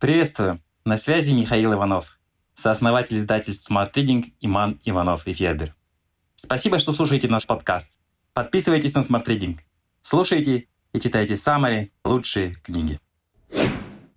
[0.00, 0.62] Приветствую!
[0.86, 2.18] На связи Михаил Иванов,
[2.54, 5.74] сооснователь издательств Smart Reading Иман Иванов и Федер.
[6.36, 7.90] Спасибо, что слушаете наш подкаст.
[8.32, 9.58] Подписывайтесь на Smart Reading.
[10.00, 12.98] Слушайте и читайте самые лучшие книги.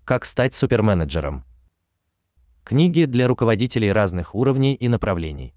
[0.06, 1.44] Как стать суперменеджером?
[2.64, 5.54] Книги для руководителей разных уровней и направлений.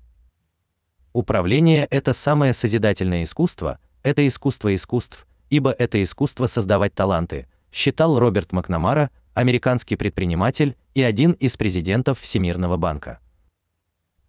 [1.12, 8.50] Управление это самое созидательное искусство, это искусство искусств, ибо это искусство создавать таланты, считал Роберт
[8.50, 13.20] Макнамара, американский предприниматель и один из президентов Всемирного банка.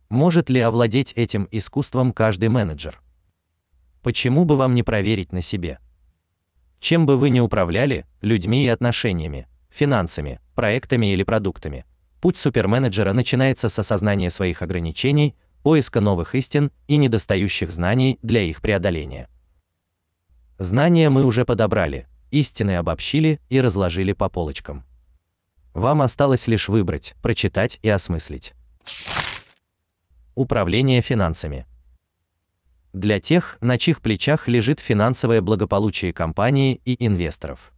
[0.09, 3.01] Может ли овладеть этим искусством каждый менеджер?
[4.03, 5.79] Почему бы вам не проверить на себе?
[6.81, 11.85] Чем бы вы ни управляли, людьми и отношениями, финансами, проектами или продуктами,
[12.19, 18.61] путь суперменеджера начинается с осознания своих ограничений, поиска новых истин и недостающих знаний для их
[18.61, 19.29] преодоления.
[20.59, 24.83] Знания мы уже подобрали, истины обобщили и разложили по полочкам.
[25.77, 28.55] Вам осталось лишь выбрать, прочитать и осмыслить.
[30.33, 31.67] Управление финансами.
[32.93, 37.71] Для тех, на чьих плечах лежит финансовое благополучие компании и инвесторов.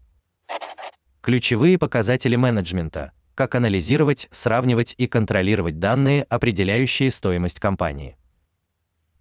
[1.20, 8.16] Ключевые показатели менеджмента: как анализировать, сравнивать и контролировать данные, определяющие стоимость компании.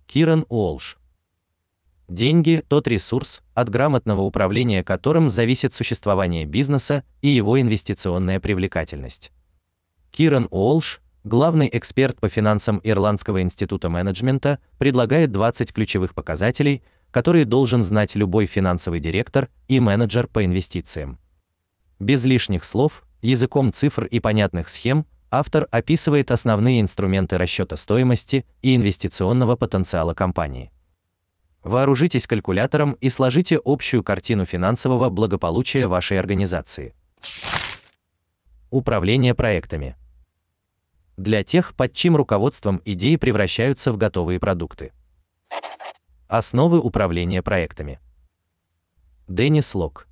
[0.07, 0.99] Киран Уолш.
[2.09, 9.31] Деньги тот ресурс, от грамотного управления которым зависит существование бизнеса и его инвестиционная привлекательность.
[10.11, 17.85] Киран Уолш, главный эксперт по финансам Ирландского института менеджмента, предлагает 20 ключевых показателей, которые должен
[17.85, 21.19] знать любой финансовый директор и менеджер по инвестициям.
[21.99, 28.75] Без лишних слов, языком цифр и понятных схем, автор описывает основные инструменты расчета стоимости и
[28.77, 30.71] инвестиционного потенциала компании.
[31.63, 36.95] Вооружитесь калькулятором и сложите общую картину финансового благополучия вашей организации.
[38.71, 39.97] Управление проектами.
[41.17, 44.93] Для тех, под чьим руководством идеи превращаются в готовые продукты.
[46.29, 47.99] Основы управления проектами.
[49.27, 50.07] Деннис Лок.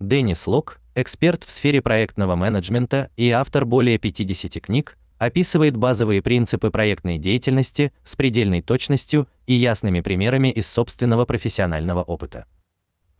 [0.00, 6.70] Деннис Лок, эксперт в сфере проектного менеджмента и автор более 50 книг, описывает базовые принципы
[6.70, 12.46] проектной деятельности с предельной точностью и ясными примерами из собственного профессионального опыта.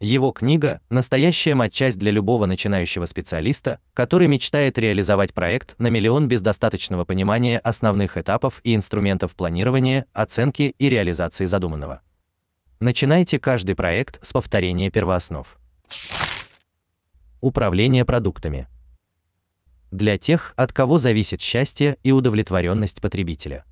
[0.00, 6.42] Его книга настоящая матчасть для любого начинающего специалиста, который мечтает реализовать проект на миллион без
[6.42, 12.03] достаточного понимания основных этапов и инструментов планирования, оценки и реализации задуманного.
[12.81, 15.59] Начинайте каждый проект с повторения первооснов.
[17.41, 18.66] Управление продуктами
[19.94, 23.65] для тех, от кого зависит счастье и удовлетворенность потребителя.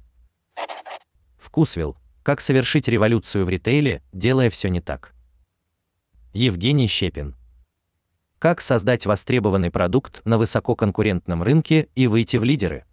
[1.38, 1.97] Вкусвилл.
[2.22, 5.12] Как совершить революцию в ритейле, делая все не так.
[6.32, 7.34] Евгений Щепин.
[8.38, 12.84] Как создать востребованный продукт на высококонкурентном рынке и выйти в лидеры?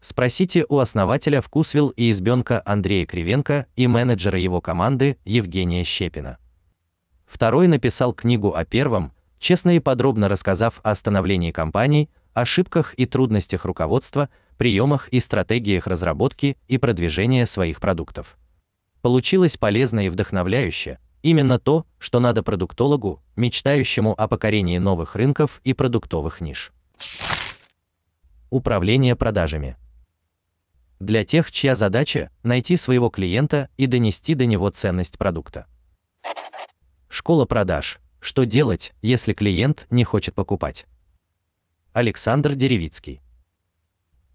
[0.00, 6.38] Спросите у основателя Вкусвилл и избенка Андрея Кривенко и менеджера его команды Евгения Щепина.
[7.26, 12.08] Второй написал книгу о первом, честно и подробно рассказав о становлении компании,
[12.40, 18.36] ошибках и трудностях руководства, приемах и стратегиях разработки и продвижения своих продуктов.
[19.00, 20.98] Получилось полезно и вдохновляюще.
[21.22, 26.72] Именно то, что надо продуктологу, мечтающему о покорении новых рынков и продуктовых ниш.
[28.50, 29.76] Управление продажами.
[31.00, 35.66] Для тех, чья задача найти своего клиента и донести до него ценность продукта.
[37.08, 38.00] Школа продаж.
[38.20, 40.86] Что делать, если клиент не хочет покупать?
[41.98, 43.20] Александр Деревицкий.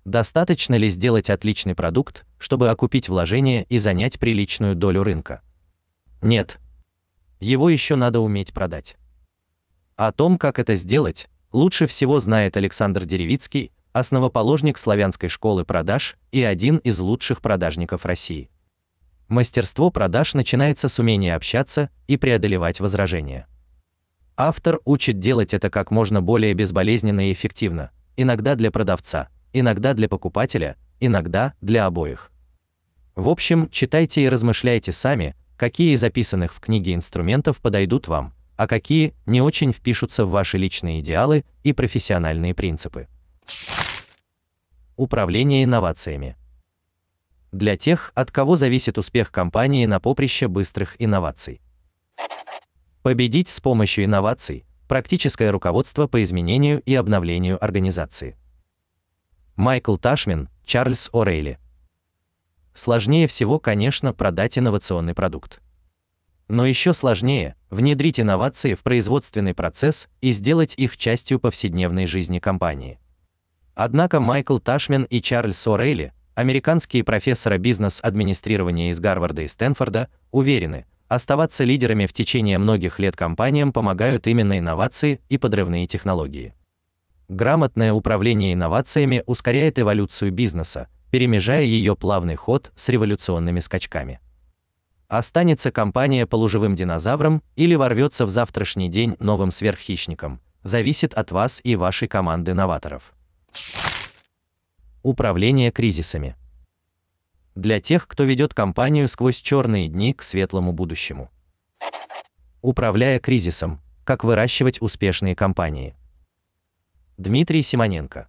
[0.04, 5.42] Достаточно ли сделать отличный продукт, чтобы окупить вложения и занять приличную долю рынка?
[6.22, 6.60] Нет.
[7.40, 8.98] Его еще надо уметь продать.
[9.96, 16.44] О том, как это сделать, лучше всего знает Александр Деревицкий, основоположник славянской школы продаж и
[16.44, 18.50] один из лучших продажников России.
[19.30, 23.48] Мастерство продаж начинается с умения общаться и преодолевать возражения.
[24.36, 30.10] Автор учит делать это как можно более безболезненно и эффективно, иногда для продавца, иногда для
[30.10, 32.32] покупателя, иногда для обоих.
[33.16, 38.66] В общем, читайте и размышляйте сами, какие из записанных в книге инструментов подойдут вам, а
[38.66, 43.08] какие не очень впишутся в ваши личные идеалы и профессиональные принципы.
[44.96, 46.38] Управление инновациями.
[47.52, 51.62] Для тех, от кого зависит успех компании на поприще быстрых инноваций.
[53.04, 54.64] Победить с помощью инноваций.
[54.88, 58.38] Практическое руководство по изменению и обновлению организации.
[59.58, 61.58] Майкл Ташмин, Чарльз О'Рейли.
[62.74, 65.62] Сложнее всего, конечно, продать инновационный продукт.
[66.48, 73.00] Но еще сложнее внедрить инновации в производственный процесс и сделать их частью повседневной жизни компании.
[73.76, 81.64] Однако Майкл Ташмен и Чарльз О'Рейли, американские профессоры бизнес-администрирования из Гарварда и Стэнфорда, уверены, оставаться
[81.64, 86.54] лидерами в течение многих лет компаниям помогают именно инновации и подрывные технологии.
[87.30, 94.20] Грамотное управление инновациями ускоряет эволюцию бизнеса, перемежая ее плавный ход с революционными скачками.
[95.08, 101.76] Останется компания полуживым динозавром или ворвется в завтрашний день новым сверххищником, зависит от вас и
[101.76, 103.14] вашей команды новаторов.
[105.04, 106.36] Управление кризисами.
[107.56, 111.30] Для тех, кто ведет компанию сквозь черные дни к светлому будущему.
[112.62, 115.96] Управляя кризисом, как выращивать успешные компании.
[117.18, 118.28] Дмитрий Симоненко.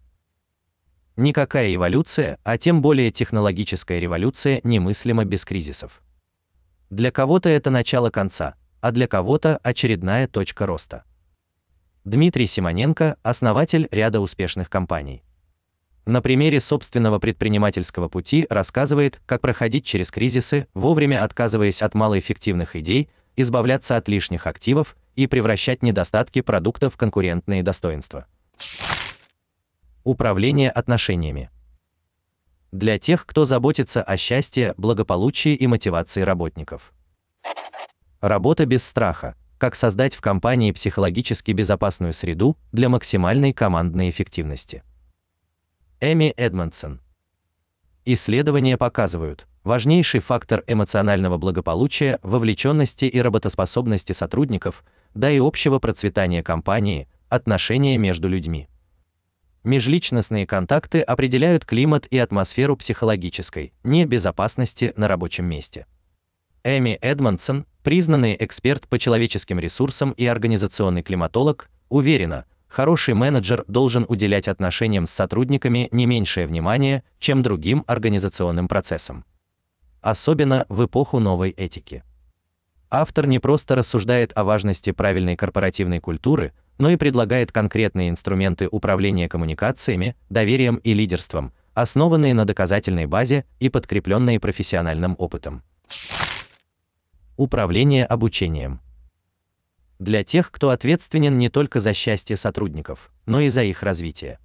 [1.17, 6.03] Никакая эволюция, а тем более технологическая революция немыслима без кризисов.
[6.91, 11.05] Для кого-то это начало конца, а для кого-то очередная точка роста.
[12.05, 15.23] Дмитрий Симоненко основатель ряда успешных компаний.
[16.06, 23.09] На примере собственного предпринимательского пути рассказывает, как проходить через кризисы, вовремя отказываясь от малоэффективных идей,
[23.37, 28.27] избавляться от лишних активов и превращать недостатки продуктов в конкурентные достоинства.
[30.03, 31.51] Управление отношениями.
[32.71, 36.93] Для тех, кто заботится о счастье, благополучии и мотивации работников.
[38.21, 39.37] Работа без страха.
[39.57, 44.83] Как создать в компании психологически безопасную среду для максимальной командной эффективности.
[46.00, 47.00] Эми Эдмонсон.
[48.05, 57.08] Исследования показывают, важнейший фактор эмоционального благополучия, вовлеченности и работоспособности сотрудников, да и общего процветания компании
[57.29, 58.69] отношения между людьми.
[59.62, 65.87] Межличностные контакты определяют климат и атмосферу психологической небезопасности на рабочем месте.
[66.64, 74.49] Эми Эдмонсон, признанный эксперт по человеческим ресурсам и организационный климатолог, уверена, хороший менеджер должен уделять
[74.49, 79.25] отношениям с сотрудниками не меньшее внимание, чем другим организационным процессам.
[80.00, 82.03] Особенно в эпоху новой этики.
[82.91, 89.29] Автор не просто рассуждает о важности правильной корпоративной культуры, но и предлагает конкретные инструменты управления
[89.29, 95.62] коммуникациями, доверием и лидерством, основанные на доказательной базе и подкрепленные профессиональным опытом.
[97.37, 98.81] Управление обучением.
[99.99, 104.38] Для тех, кто ответственен не только за счастье сотрудников, но и за их развитие.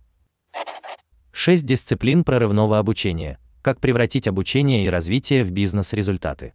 [1.32, 3.40] Шесть дисциплин прорывного обучения.
[3.62, 6.54] Как превратить обучение и развитие в бизнес-результаты.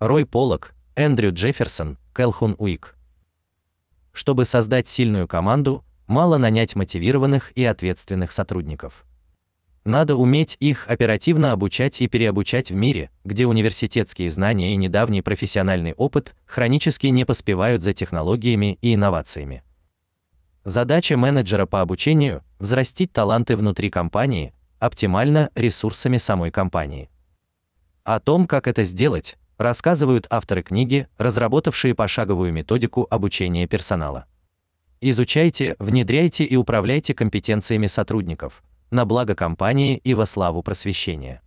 [0.00, 2.96] Рой Полок, Эндрю Джефферсон, Келхун Уик.
[4.12, 9.04] Чтобы создать сильную команду, мало нанять мотивированных и ответственных сотрудников.
[9.84, 15.94] Надо уметь их оперативно обучать и переобучать в мире, где университетские знания и недавний профессиональный
[15.94, 19.62] опыт хронически не поспевают за технологиями и инновациями.
[20.64, 27.08] Задача менеджера по обучению взрастить таланты внутри компании, оптимально ресурсами самой компании.
[28.04, 34.26] О том, как это сделать, рассказывают авторы книги, разработавшие пошаговую методику обучения персонала.
[35.00, 41.42] Изучайте, внедряйте и управляйте компетенциями сотрудников на благо компании и во славу просвещения.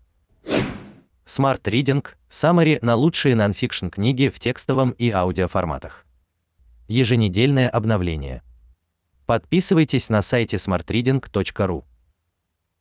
[1.26, 6.06] Smart Reading Summary на лучшие нонфикшн книги в текстовом и аудиоформатах.
[6.88, 8.42] Еженедельное обновление.
[9.26, 11.84] Подписывайтесь на сайте smartreading.ru.